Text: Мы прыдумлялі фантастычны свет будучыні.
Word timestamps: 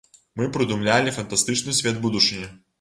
Мы 0.39 0.47
прыдумлялі 0.55 1.15
фантастычны 1.19 1.79
свет 1.83 2.03
будучыні. 2.09 2.53